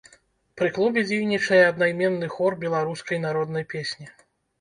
Пры 0.59 0.69
клубе 0.77 1.01
дзейнічае 1.09 1.59
аднайменны 1.71 2.29
хор 2.37 2.57
беларускай 2.65 3.21
народнай 3.27 3.67
песні. 3.75 4.09